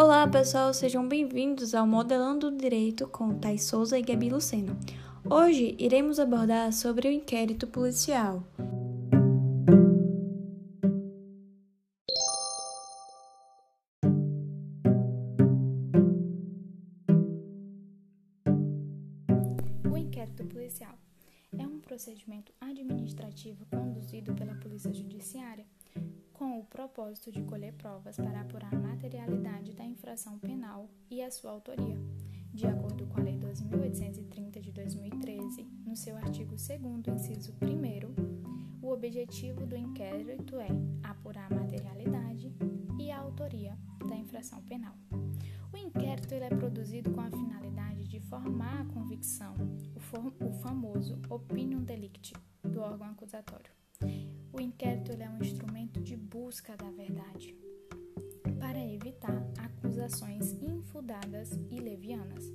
[0.00, 4.78] Olá pessoal, sejam bem-vindos ao Modelando o Direito com Thais Souza e Gabi Luceno.
[5.28, 8.44] Hoje iremos abordar sobre o inquérito policial.
[19.90, 20.96] O inquérito policial
[21.58, 25.66] é um procedimento administrativo conduzido pela Polícia Judiciária
[26.68, 31.96] propósito de colher provas para apurar a materialidade da infração penal e a sua autoria.
[32.52, 38.38] De acordo com a Lei 2.830 de 2013, no seu artigo 2, inciso 1,
[38.82, 40.68] o objetivo do inquérito é
[41.02, 42.52] apurar a materialidade
[42.98, 43.76] e a autoria
[44.08, 44.94] da infração penal.
[45.72, 49.54] O inquérito é produzido com a finalidade de formar a convicção,
[49.94, 52.32] o, o famoso opinion delicti,
[52.62, 53.70] do órgão acusatório.
[54.58, 57.56] O inquérito é um instrumento de busca da verdade
[58.58, 62.52] para evitar acusações infundadas e levianas.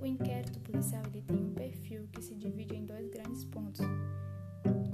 [0.00, 3.82] O inquérito policial ele tem um perfil que se divide em dois grandes pontos: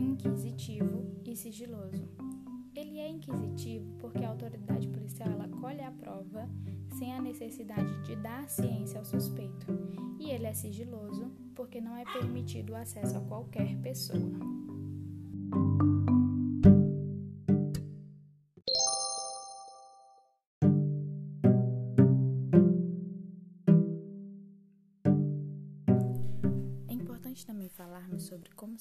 [0.00, 2.08] inquisitivo e sigiloso.
[2.74, 6.50] Ele é inquisitivo porque a autoridade policial ela colhe a prova
[6.98, 9.64] sem a necessidade de dar ciência ao suspeito,
[10.18, 14.60] e ele é sigiloso porque não é permitido o acesso a qualquer pessoa.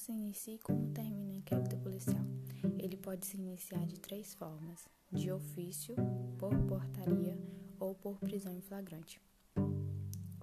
[0.00, 2.24] Se inicia e como termina o inquérito policial.
[2.78, 5.94] Ele pode se iniciar de três formas: de ofício,
[6.38, 7.38] por portaria
[7.78, 9.20] ou por prisão em flagrante.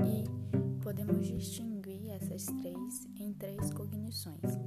[0.06, 4.58] E podemos distinguir essas três em três cognições,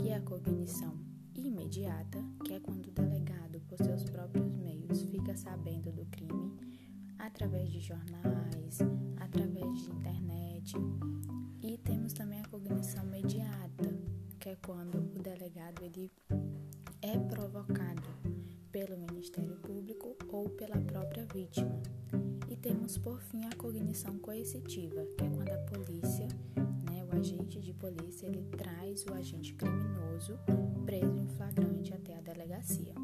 [0.00, 0.98] que é a cognição
[1.32, 6.58] imediata, que é quando o delegado, por seus próprios meios, fica sabendo do crime
[7.18, 8.78] através de jornais,
[9.16, 10.74] através de internet,
[11.62, 13.94] e temos também a cognição mediata,
[14.40, 16.10] que é quando o delegado ele
[17.02, 18.02] é provocado
[18.72, 21.78] pelo Ministério Público ou pela própria vítima.
[22.48, 26.26] E temos por fim a cognição coercitiva, que é quando a polícia,
[26.90, 30.38] né, o agente de polícia, ele traz o agente criminoso
[30.86, 32.94] preso em flagrante até a delegacia.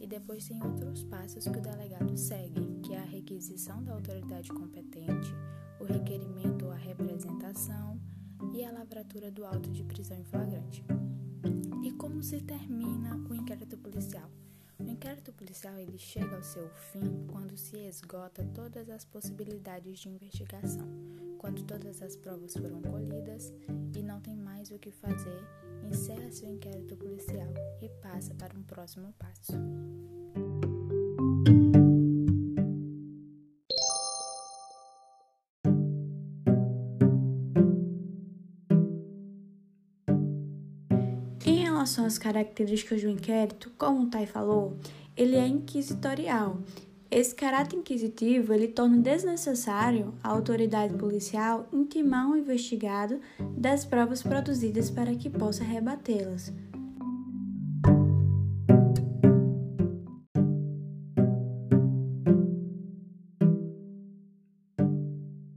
[0.00, 4.48] E depois tem outros passos que o delegado segue, que é a requisição da autoridade
[4.50, 5.34] competente,
[5.80, 8.00] o requerimento ou a representação
[8.54, 10.84] e a lavratura do auto de prisão em flagrante.
[11.84, 14.30] E como se termina o inquérito policial?
[14.78, 20.08] O inquérito policial ele chega ao seu fim quando se esgota todas as possibilidades de
[20.08, 20.88] investigação,
[21.38, 23.52] quando todas as provas foram colhidas
[23.96, 25.44] e não tem mais o que fazer,
[25.90, 29.52] encerra seu inquérito policial e passa para um próximo passo.
[41.84, 44.78] Relação às características do inquérito, como o Tai falou,
[45.14, 46.58] ele é inquisitorial.
[47.10, 53.20] Esse caráter inquisitivo ele torna desnecessário a autoridade policial intimar um investigado
[53.56, 56.50] das provas produzidas para que possa rebatê-las.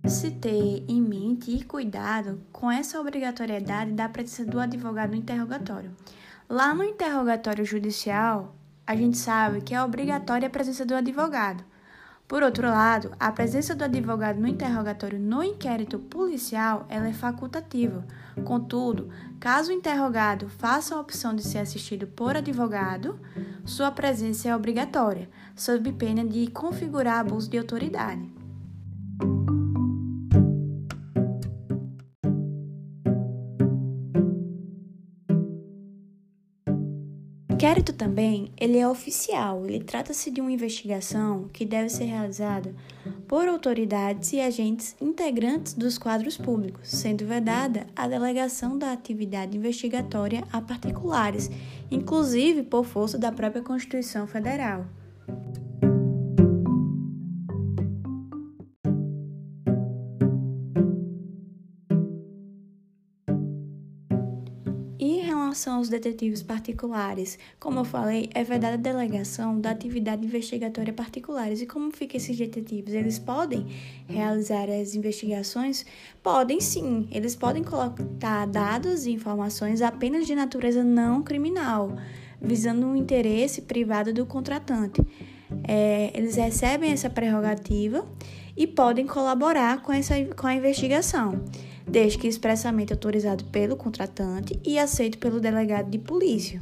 [0.09, 5.91] Se ter em mente e cuidado com essa obrigatoriedade da presença do advogado no interrogatório.
[6.49, 11.61] Lá no interrogatório judicial, a gente sabe que é obrigatória a presença do advogado.
[12.25, 18.05] Por outro lado, a presença do advogado no interrogatório no inquérito policial ela é facultativa.
[18.45, 19.09] Contudo,
[19.41, 23.19] caso o interrogado faça a opção de ser assistido por advogado,
[23.65, 28.37] sua presença é obrigatória, sob pena de configurar abuso de autoridade.
[37.57, 42.71] Inquérito também, ele é oficial, ele trata-se de uma investigação que deve ser realizada
[43.27, 50.43] por autoridades e agentes integrantes dos quadros públicos, sendo vedada a delegação da atividade investigatória
[50.53, 51.49] a particulares,
[51.89, 54.85] inclusive por força da própria Constituição Federal.
[65.67, 71.61] Relação aos detetives particulares, como eu falei, é vedada a delegação da atividade investigatória particulares.
[71.61, 72.93] E como ficam esses detetives?
[72.93, 73.67] Eles podem
[74.07, 75.85] realizar as investigações?
[76.23, 77.07] Podem sim.
[77.11, 81.97] Eles podem coletar dados e informações apenas de natureza não criminal,
[82.41, 85.01] visando um interesse privado do contratante.
[85.63, 88.05] é, eles recebem essa prerrogativa
[88.55, 91.43] e podem colaborar com, essa, com a investigação,
[91.87, 96.61] desde que expressamente autorizado pelo contratante e aceito pelo delegado de polícia.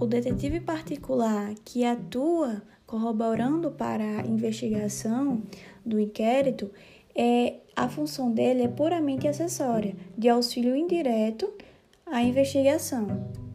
[0.00, 5.42] O detetive particular que atua corroborando para a investigação
[5.84, 6.70] do inquérito,
[7.14, 11.52] é, a função dele é puramente acessória, de auxílio indireto
[12.06, 13.47] à investigação.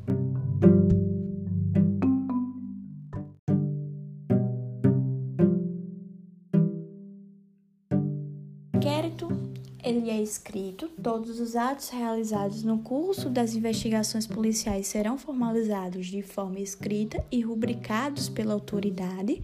[10.23, 17.23] Escrito, todos os atos realizados no curso das investigações policiais serão formalizados de forma escrita
[17.31, 19.41] e rubricados pela autoridade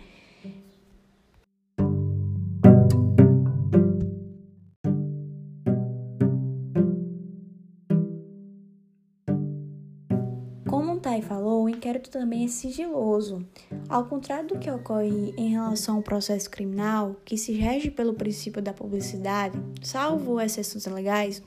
[11.10, 13.44] Thay falou, o inquérito também é sigiloso.
[13.90, 18.62] Ao contrário do que ocorre em relação ao processo criminal, que se rege pelo princípio
[18.62, 21.42] da publicidade, salvo exceções legais,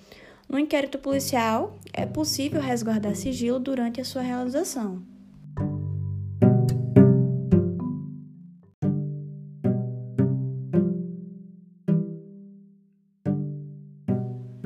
[0.48, 5.00] no inquérito policial é possível resguardar sigilo durante a sua realização.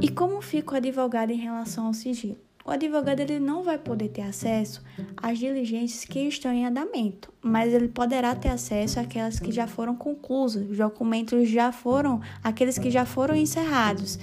[0.01, 2.39] E como fica o advogado em relação ao sigilo?
[2.67, 4.83] O advogado ele não vai poder ter acesso
[5.17, 9.95] às diligências que estão em andamento, mas ele poderá ter acesso àquelas que já foram
[9.95, 14.19] conclusas, os documentos já foram, aqueles que já foram encerrados.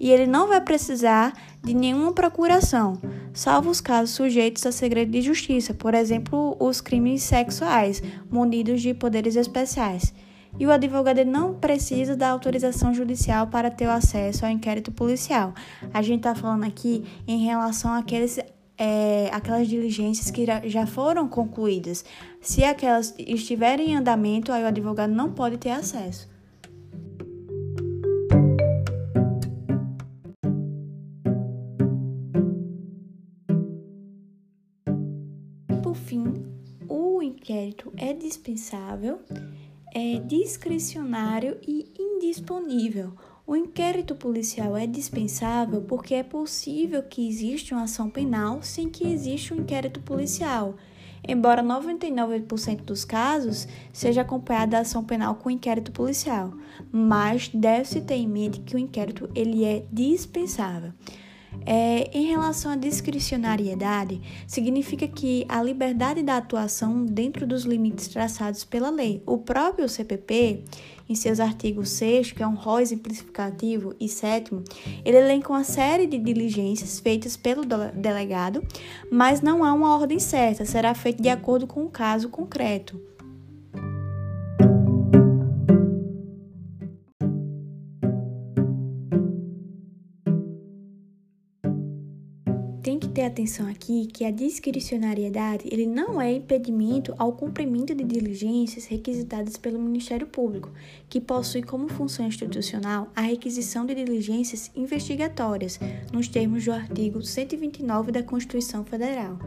[0.00, 1.32] E ele não vai precisar
[1.62, 3.00] de nenhuma procuração,
[3.32, 8.92] salvo os casos sujeitos a segredo de justiça, por exemplo, os crimes sexuais, munidos de
[8.92, 10.12] poderes especiais
[10.58, 15.52] e o advogado não precisa da autorização judicial para ter acesso ao inquérito policial.
[15.92, 18.38] A gente está falando aqui em relação àqueles
[18.76, 22.04] é, aquelas diligências que já foram concluídas.
[22.40, 26.28] Se aquelas estiverem em andamento, aí o advogado não pode ter acesso.
[35.82, 36.24] Por fim,
[36.88, 39.20] o inquérito é dispensável
[39.94, 43.12] é discricionário e indisponível.
[43.46, 49.06] O inquérito policial é dispensável porque é possível que exista uma ação penal sem que
[49.06, 50.74] exista um inquérito policial.
[51.26, 56.52] Embora 99% dos casos seja acompanhada a ação penal com inquérito policial,
[56.90, 60.92] mas deve-se ter em mente que o inquérito ele é dispensável.
[61.66, 68.64] É, em relação à discricionariedade, significa que a liberdade da atuação dentro dos limites traçados
[68.64, 69.22] pela lei.
[69.26, 70.64] O próprio CPP,
[71.08, 74.50] em seus artigos 6, que é um rol exemplificativo, e 7,
[75.04, 77.64] ele elenca uma série de diligências feitas pelo
[77.94, 78.62] delegado,
[79.10, 83.13] mas não há uma ordem certa, será feito de acordo com o caso concreto.
[93.24, 99.56] Ter atenção aqui que a discricionariedade ele não é impedimento ao cumprimento de diligências requisitadas
[99.56, 100.70] pelo Ministério Público,
[101.08, 105.78] que possui como função institucional a requisição de diligências investigatórias,
[106.12, 109.38] nos termos do artigo 129 da Constituição Federal.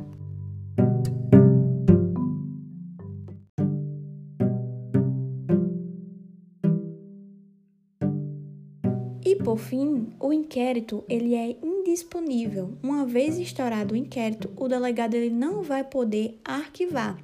[9.24, 11.58] E por fim, o inquérito ele é
[11.88, 12.78] indisponível.
[12.84, 17.18] Uma vez instaurado o inquérito, o delegado ele não vai poder arquivar.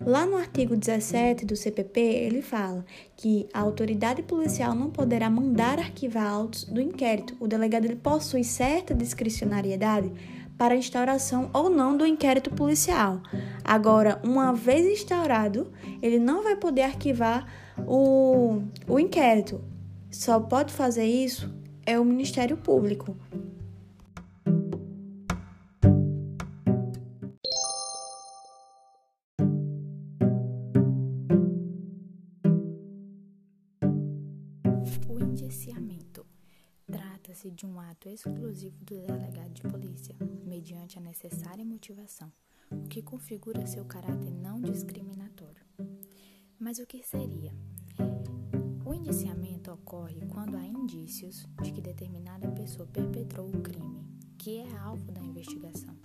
[0.00, 2.84] Lá no artigo 17 do CPP, ele fala
[3.16, 7.36] que a autoridade policial não poderá mandar arquivar autos do inquérito.
[7.40, 10.10] O delegado ele possui certa discricionariedade
[10.58, 13.20] para a instauração ou não do inquérito policial.
[13.64, 17.46] Agora, uma vez instaurado, ele não vai poder arquivar
[17.86, 19.60] o, o inquérito
[20.10, 21.52] só pode fazer isso
[21.84, 23.16] é o Ministério Público.
[37.64, 42.30] De um ato exclusivo do delegado de polícia, mediante a necessária motivação,
[42.70, 45.64] o que configura seu caráter não discriminatório.
[46.58, 47.52] Mas o que seria?
[48.84, 54.04] O indiciamento ocorre quando há indícios de que determinada pessoa perpetrou o crime,
[54.36, 55.96] que é alvo da investigação,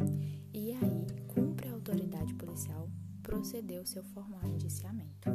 [0.53, 2.89] e aí cumpre a autoridade policial
[3.21, 5.29] proceder ao seu formal indiciamento.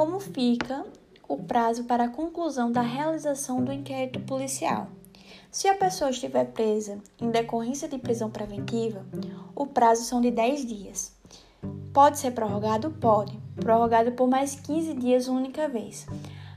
[0.00, 0.86] Como fica
[1.28, 4.88] o prazo para a conclusão da realização do inquérito policial.
[5.50, 9.04] Se a pessoa estiver presa em decorrência de prisão preventiva,
[9.54, 11.14] o prazo são de 10 dias.
[11.92, 12.90] Pode ser prorrogado?
[12.92, 13.38] Pode.
[13.56, 16.06] Prorrogado por mais 15 dias única vez.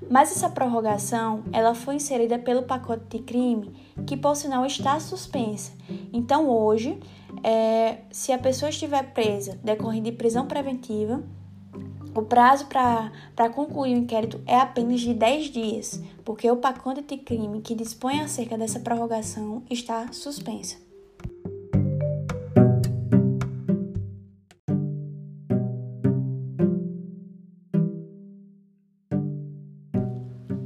[0.09, 3.75] Mas essa prorrogação, ela foi inserida pelo pacote de crime,
[4.07, 5.73] que por sinal está suspensa.
[6.13, 6.97] Então hoje,
[7.43, 11.21] é, se a pessoa estiver presa decorrendo de prisão preventiva,
[12.15, 17.17] o prazo para concluir o inquérito é apenas de 10 dias, porque o pacote de
[17.17, 20.77] crime que dispõe acerca dessa prorrogação está suspensa.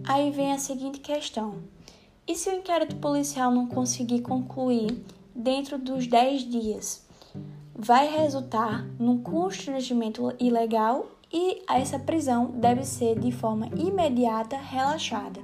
[0.03, 1.55] Aí vem a seguinte questão:
[2.27, 5.01] e se o inquérito policial não conseguir concluir
[5.35, 7.05] dentro dos 10 dias?
[7.73, 15.39] Vai resultar num constrangimento ilegal e essa prisão deve ser de forma imediata relaxada.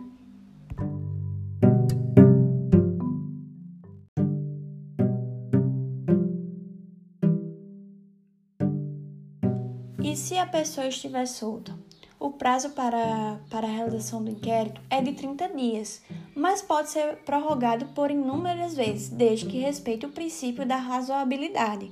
[10.03, 11.77] E se a pessoa estiver solta?
[12.19, 16.01] O prazo para, para a realização do inquérito é de 30 dias,
[16.35, 21.91] mas pode ser prorrogado por inúmeras vezes, desde que respeite o princípio da razoabilidade.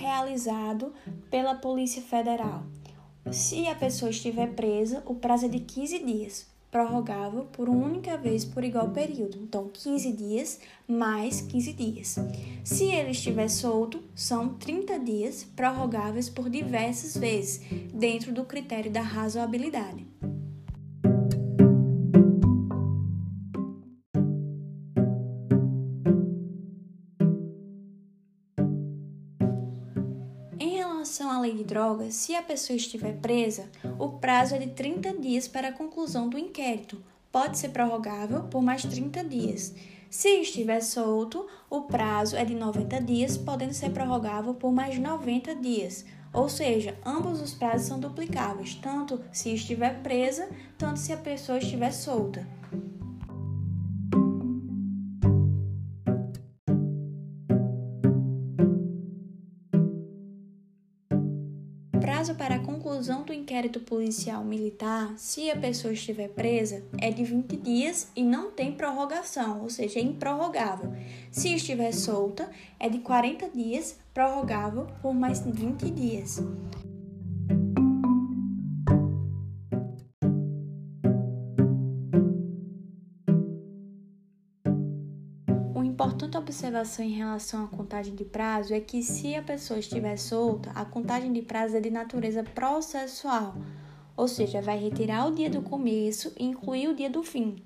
[0.00, 0.92] Realizado
[1.30, 2.64] pela Polícia Federal.
[3.30, 8.16] Se a pessoa estiver presa, o prazo é de 15 dias, prorrogável por uma única
[8.16, 9.38] vez por igual período.
[9.42, 12.16] Então, 15 dias mais 15 dias.
[12.64, 17.60] Se ele estiver solto, são 30 dias, prorrogáveis por diversas vezes,
[17.92, 20.06] dentro do critério da razoabilidade.
[31.40, 33.68] Lei de drogas, se a pessoa estiver presa,
[33.98, 37.02] o prazo é de 30 dias para a conclusão do inquérito.
[37.32, 39.74] Pode ser prorrogável por mais 30 dias.
[40.10, 45.54] Se estiver solto, o prazo é de 90 dias, podendo ser prorrogável por mais 90
[45.54, 46.04] dias.
[46.32, 51.58] Ou seja, ambos os prazos são duplicáveis, tanto se estiver presa, tanto se a pessoa
[51.58, 52.59] estiver solta.
[62.20, 67.24] Prazo para a conclusão do inquérito policial militar, se a pessoa estiver presa, é de
[67.24, 70.92] 20 dias e não tem prorrogação, ou seja, é improrrogável.
[71.30, 76.42] Se estiver solta, é de 40 dias, prorrogável por mais 20 dias.
[86.50, 90.84] Observação em relação à contagem de prazo é que, se a pessoa estiver solta, a
[90.84, 93.54] contagem de prazo é de natureza processual,
[94.16, 97.62] ou seja, vai retirar o dia do começo e incluir o dia do fim.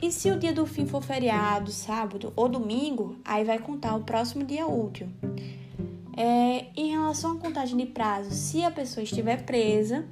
[0.00, 4.02] E se o dia do fim for feriado, sábado ou domingo, aí vai contar o
[4.02, 5.06] próximo dia útil.
[6.16, 10.06] É, em relação à contagem de prazo, se a pessoa estiver presa,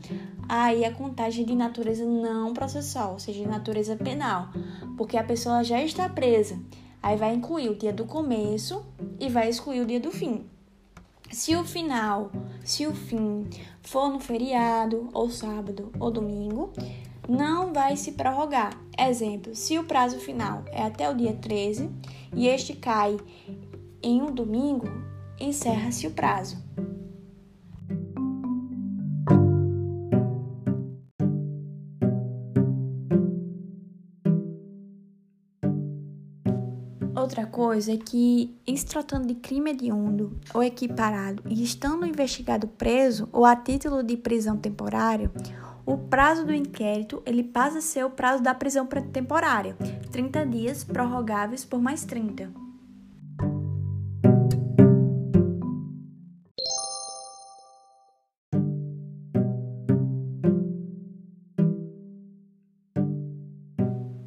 [0.46, 4.50] aí a contagem de natureza não processual, ou seja, de natureza penal,
[4.98, 6.60] porque a pessoa já está presa.
[7.02, 8.84] Aí vai incluir o dia do começo
[9.18, 10.44] e vai excluir o dia do fim.
[11.30, 12.30] Se o final,
[12.64, 13.48] se o fim
[13.82, 16.72] for no feriado, ou sábado, ou domingo,
[17.28, 18.76] não vai se prorrogar.
[18.98, 21.88] Exemplo, se o prazo final é até o dia 13
[22.34, 23.16] e este cai
[24.02, 24.88] em um domingo,
[25.38, 26.58] encerra-se o prazo.
[37.30, 42.66] Outra coisa é que, em se tratando de crime hediondo ou equiparado e estando investigado
[42.66, 45.30] preso ou a título de prisão temporária,
[45.86, 49.76] o prazo do inquérito ele passa a ser o prazo da prisão temporária,
[50.10, 52.50] 30 dias prorrogáveis por mais 30.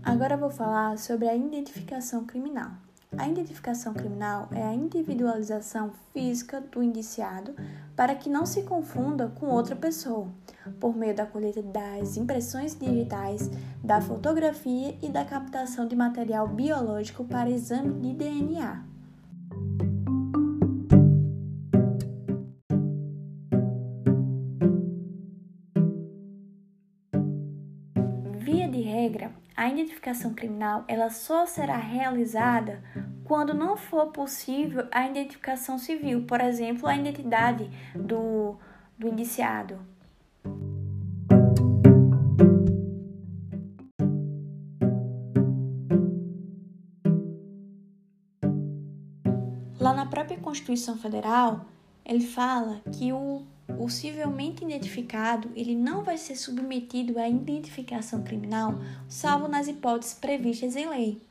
[0.01, 2.71] Agora vou falar sobre a identificação criminal.
[3.17, 7.55] A identificação criminal é a individualização física do indiciado
[7.95, 10.27] para que não se confunda com outra pessoa,
[10.79, 13.49] por meio da colheita das impressões digitais,
[13.83, 18.92] da fotografia e da captação de material biológico para exame de DNA.
[28.43, 32.83] Via de regra, a identificação criminal ela só será realizada
[33.23, 38.57] quando não for possível a identificação civil, por exemplo, a identidade do,
[38.99, 39.79] do indiciado.
[49.79, 51.65] Lá na própria Constituição Federal,
[52.03, 53.45] ele fala que o
[53.77, 60.87] possivelmente identificado ele não vai ser submetido à identificação criminal, salvo nas hipóteses previstas em
[60.87, 61.21] lei.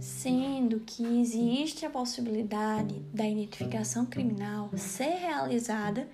[0.00, 6.08] Sendo que existe a possibilidade da identificação criminal ser realizada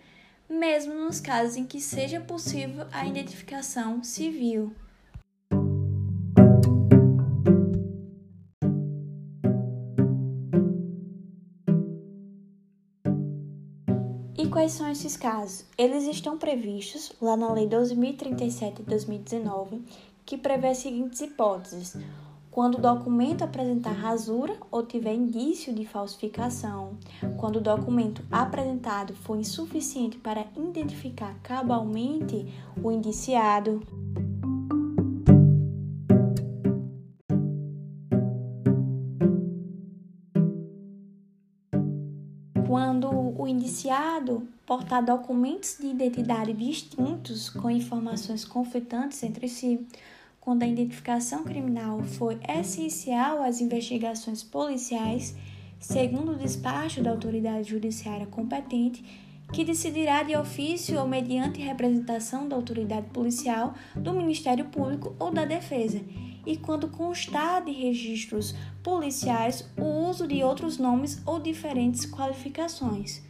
[0.49, 4.73] mesmo nos casos em que seja possível a identificação civil.
[14.57, 15.67] Quais são esses casos?
[15.77, 19.83] Eles estão previstos lá na Lei 12.037 de 2019,
[20.25, 21.95] que prevê as seguintes hipóteses:
[22.51, 26.97] quando o documento apresentar rasura ou tiver indício de falsificação,
[27.37, 32.51] quando o documento apresentado for insuficiente para identificar cabalmente
[32.83, 33.83] o indiciado,
[43.47, 49.87] indiciado portar documentos de identidade distintos com informações conflitantes entre si,
[50.41, 55.35] quando a identificação criminal foi essencial às investigações policiais,
[55.79, 59.05] segundo o despacho da autoridade judiciária competente,
[59.53, 65.45] que decidirá de ofício ou mediante representação da autoridade policial, do Ministério Público ou da
[65.45, 66.01] Defesa,
[66.47, 73.26] e quando constar de registros policiais o uso de outros nomes ou diferentes qualificações.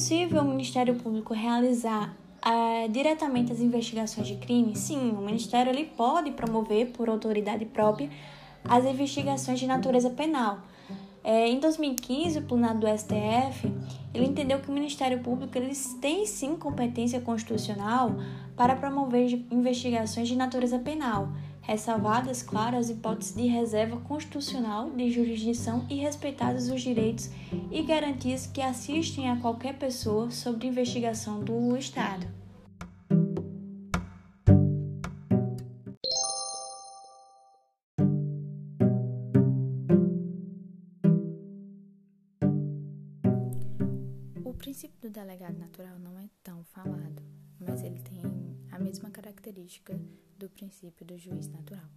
[0.00, 4.74] Possível o Ministério Público realizar é, diretamente as investigações de crime?
[4.74, 8.08] Sim, o Ministério ele pode promover, por autoridade própria,
[8.64, 10.60] as investigações de natureza penal.
[11.22, 13.70] É, em 2015, o plenário do STF
[14.14, 18.16] ele entendeu que o Ministério Público eles tem sim competência constitucional
[18.56, 21.28] para promover investigações de natureza penal
[21.62, 27.30] ressalvadas, claro, as hipóteses de reserva constitucional de jurisdição e respeitados os direitos
[27.70, 32.26] e garantias que assistem a qualquer pessoa sobre investigação do Estado.
[44.44, 47.22] O princípio do delegado natural não é tão falado,
[47.58, 48.49] mas ele tem
[48.80, 49.98] mesma característica
[50.38, 51.88] do princípio do juiz natural.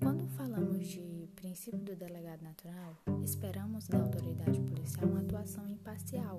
[0.00, 6.38] Quando falamos de princípio do delegado natural, esperamos da autoridade policial uma atuação imparcial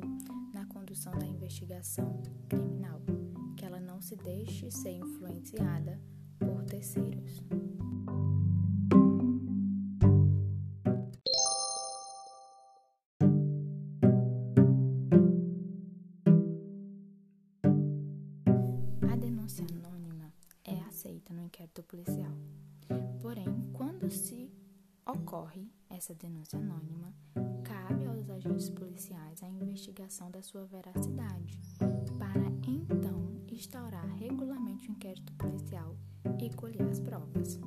[0.53, 3.01] na condução da investigação criminal,
[3.57, 5.99] que ela não se deixe ser influenciada
[6.39, 7.43] por terceiros.
[21.45, 22.31] Inquérito policial.
[23.21, 24.51] Porém, quando se
[25.05, 27.13] ocorre essa denúncia anônima,
[27.63, 31.59] cabe aos agentes policiais a investigação da sua veracidade,
[32.17, 35.95] para então instaurar regularmente o inquérito policial
[36.39, 37.59] e colher as provas.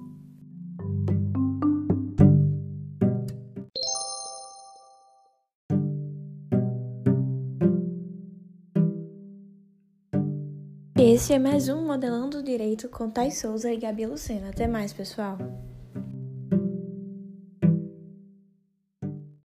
[11.18, 14.50] Esse é mais um Modelando Direito com Thais Souza e Gabi Lucena.
[14.50, 15.36] Até mais, pessoal!